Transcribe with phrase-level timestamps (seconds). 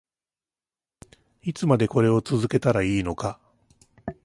[1.43, 3.39] いつまでこれを続けたらいいのか